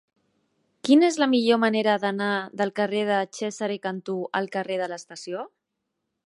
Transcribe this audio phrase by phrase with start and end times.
[0.87, 2.29] Quina és la millor manera d'anar
[2.61, 5.47] del carrer de Cesare Cantù al carrer de l'Estació?